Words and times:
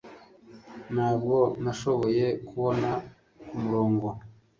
Ntabwo 0.93 1.37
nashoboye 1.63 2.25
kubona 2.47 2.89
kumurongo 3.47 4.07